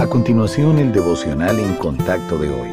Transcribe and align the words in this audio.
A 0.00 0.06
continuación, 0.06 0.78
el 0.78 0.92
devocional 0.92 1.60
en 1.60 1.74
contacto 1.74 2.38
de 2.38 2.48
hoy. 2.48 2.70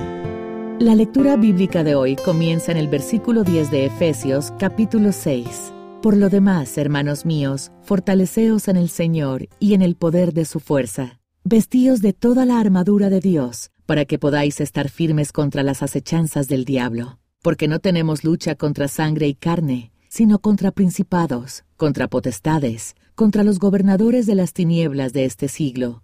La 0.80 0.96
lectura 0.96 1.36
bíblica 1.36 1.84
de 1.84 1.94
hoy 1.94 2.16
comienza 2.16 2.72
en 2.72 2.78
el 2.78 2.88
versículo 2.88 3.44
10 3.44 3.70
de 3.70 3.86
Efesios, 3.86 4.54
capítulo 4.58 5.12
6. 5.12 5.74
Por 6.02 6.16
lo 6.16 6.30
demás, 6.30 6.78
hermanos 6.78 7.26
míos, 7.26 7.74
fortaleceos 7.82 8.70
en 8.70 8.78
el 8.78 8.88
Señor 8.88 9.50
y 9.60 9.74
en 9.74 9.82
el 9.82 9.98
poder 9.98 10.32
de 10.32 10.46
su 10.46 10.62
fuerza. 10.62 11.20
Vestíos 11.44 12.02
de 12.02 12.14
toda 12.14 12.46
la 12.46 12.62
armadura 12.62 13.10
de 13.10 13.20
Dios, 13.20 13.72
para 13.86 14.06
que 14.06 14.18
podáis 14.18 14.62
estar 14.62 14.88
firmes 14.88 15.34
contra 15.34 15.64
las 15.64 15.84
acechanzas 15.84 16.48
del 16.48 16.64
diablo. 16.64 17.20
Porque 17.42 17.68
no 17.68 17.80
tenemos 17.80 18.24
lucha 18.24 18.56
contra 18.56 18.88
sangre 18.88 19.28
y 19.28 19.36
carne, 19.36 19.92
sino 20.08 20.40
contra 20.40 20.72
principados, 20.72 21.66
contra 21.76 22.08
potestades, 22.08 22.96
contra 23.16 23.44
los 23.44 23.60
gobernadores 23.60 24.28
de 24.28 24.36
las 24.36 24.54
tinieblas 24.54 25.12
de 25.12 25.26
este 25.26 25.50
siglo, 25.50 26.04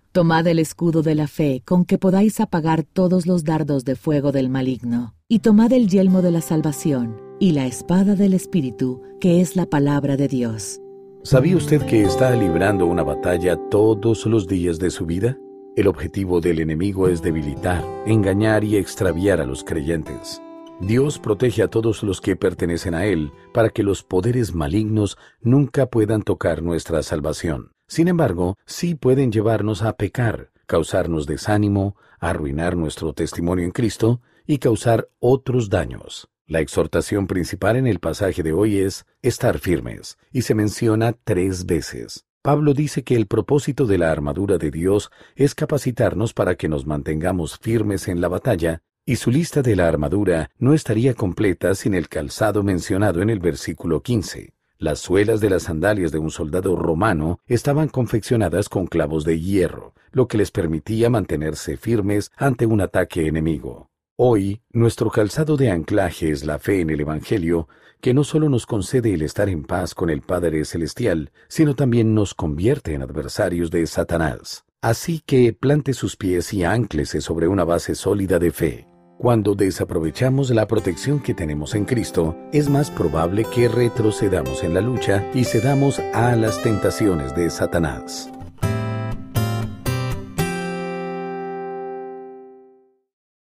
tomad 0.11 0.45
el 0.47 0.59
escudo 0.59 1.03
de 1.03 1.15
la 1.15 1.27
fe 1.27 1.61
con 1.65 1.85
que 1.85 1.97
podáis 1.97 2.39
apagar 2.39 2.83
todos 2.83 3.25
los 3.25 3.43
dardos 3.43 3.85
de 3.85 3.95
fuego 3.95 4.31
del 4.31 4.49
maligno, 4.49 5.15
y 5.27 5.39
tomad 5.39 5.71
el 5.71 5.87
yelmo 5.87 6.21
de 6.21 6.31
la 6.31 6.41
salvación 6.41 7.17
y 7.39 7.51
la 7.51 7.65
espada 7.65 8.15
del 8.15 8.33
Espíritu, 8.33 9.01
que 9.19 9.41
es 9.41 9.55
la 9.55 9.65
palabra 9.65 10.17
de 10.17 10.27
Dios. 10.27 10.79
¿Sabía 11.23 11.55
usted 11.55 11.81
que 11.85 12.03
está 12.03 12.35
librando 12.35 12.85
una 12.85 13.03
batalla 13.03 13.57
todos 13.69 14.25
los 14.25 14.47
días 14.47 14.79
de 14.79 14.89
su 14.91 15.05
vida? 15.05 15.37
El 15.75 15.87
objetivo 15.87 16.41
del 16.41 16.59
enemigo 16.59 17.07
es 17.07 17.21
debilitar, 17.21 17.85
engañar 18.05 18.63
y 18.63 18.75
extraviar 18.75 19.39
a 19.39 19.45
los 19.45 19.63
creyentes. 19.63 20.41
Dios 20.81 21.19
protege 21.19 21.61
a 21.61 21.67
todos 21.67 22.03
los 22.03 22.19
que 22.19 22.35
pertenecen 22.35 22.95
a 22.95 23.05
Él 23.05 23.31
para 23.53 23.69
que 23.69 23.83
los 23.83 24.03
poderes 24.03 24.53
malignos 24.53 25.17
nunca 25.39 25.85
puedan 25.85 26.23
tocar 26.23 26.63
nuestra 26.63 27.03
salvación. 27.03 27.71
Sin 27.91 28.07
embargo, 28.07 28.57
sí 28.65 28.95
pueden 28.95 29.33
llevarnos 29.33 29.81
a 29.81 29.97
pecar, 29.97 30.49
causarnos 30.65 31.25
desánimo, 31.25 31.97
arruinar 32.21 32.77
nuestro 32.77 33.11
testimonio 33.11 33.65
en 33.65 33.71
Cristo 33.71 34.21
y 34.47 34.59
causar 34.59 35.09
otros 35.19 35.69
daños. 35.69 36.29
La 36.47 36.61
exhortación 36.61 37.27
principal 37.27 37.75
en 37.75 37.87
el 37.87 37.99
pasaje 37.99 38.43
de 38.43 38.53
hoy 38.53 38.77
es 38.77 39.05
estar 39.21 39.59
firmes, 39.59 40.17
y 40.31 40.43
se 40.43 40.55
menciona 40.55 41.17
tres 41.25 41.65
veces. 41.65 42.23
Pablo 42.41 42.73
dice 42.73 43.03
que 43.03 43.17
el 43.17 43.27
propósito 43.27 43.85
de 43.85 43.97
la 43.97 44.09
armadura 44.09 44.57
de 44.57 44.71
Dios 44.71 45.11
es 45.35 45.53
capacitarnos 45.53 46.33
para 46.33 46.55
que 46.55 46.69
nos 46.69 46.85
mantengamos 46.85 47.59
firmes 47.59 48.07
en 48.07 48.21
la 48.21 48.29
batalla, 48.29 48.83
y 49.05 49.17
su 49.17 49.31
lista 49.31 49.61
de 49.61 49.75
la 49.75 49.89
armadura 49.89 50.49
no 50.59 50.73
estaría 50.73 51.13
completa 51.13 51.75
sin 51.75 51.93
el 51.93 52.07
calzado 52.07 52.63
mencionado 52.63 53.21
en 53.21 53.29
el 53.29 53.39
versículo 53.39 54.01
15. 54.01 54.53
Las 54.81 54.97
suelas 54.97 55.41
de 55.41 55.51
las 55.51 55.61
sandalias 55.61 56.11
de 56.11 56.17
un 56.17 56.31
soldado 56.31 56.75
romano 56.75 57.39
estaban 57.45 57.87
confeccionadas 57.87 58.67
con 58.67 58.87
clavos 58.87 59.25
de 59.25 59.39
hierro, 59.39 59.93
lo 60.11 60.27
que 60.27 60.39
les 60.39 60.49
permitía 60.49 61.07
mantenerse 61.07 61.77
firmes 61.77 62.31
ante 62.35 62.65
un 62.65 62.81
ataque 62.81 63.27
enemigo. 63.27 63.91
Hoy, 64.17 64.63
nuestro 64.71 65.11
calzado 65.11 65.55
de 65.55 65.69
anclaje 65.69 66.31
es 66.31 66.45
la 66.45 66.57
fe 66.57 66.81
en 66.81 66.89
el 66.89 66.99
Evangelio, 66.99 67.69
que 68.01 68.15
no 68.15 68.23
solo 68.23 68.49
nos 68.49 68.65
concede 68.65 69.13
el 69.13 69.21
estar 69.21 69.49
en 69.49 69.65
paz 69.65 69.93
con 69.93 70.09
el 70.09 70.21
Padre 70.21 70.65
Celestial, 70.65 71.31
sino 71.47 71.75
también 71.75 72.15
nos 72.15 72.33
convierte 72.33 72.95
en 72.95 73.03
adversarios 73.03 73.69
de 73.69 73.85
Satanás. 73.85 74.65
Así 74.81 75.21
que 75.23 75.53
plante 75.53 75.93
sus 75.93 76.15
pies 76.17 76.51
y 76.55 76.63
anclese 76.63 77.21
sobre 77.21 77.47
una 77.47 77.65
base 77.65 77.93
sólida 77.93 78.39
de 78.39 78.49
fe. 78.49 78.90
Cuando 79.21 79.53
desaprovechamos 79.53 80.49
la 80.49 80.65
protección 80.65 81.19
que 81.19 81.35
tenemos 81.35 81.75
en 81.75 81.85
Cristo, 81.85 82.35
es 82.51 82.71
más 82.71 82.89
probable 82.89 83.45
que 83.45 83.67
retrocedamos 83.67 84.63
en 84.63 84.73
la 84.73 84.81
lucha 84.81 85.23
y 85.35 85.43
cedamos 85.43 85.99
a 85.99 86.35
las 86.35 86.59
tentaciones 86.63 87.35
de 87.35 87.51
Satanás. 87.51 88.31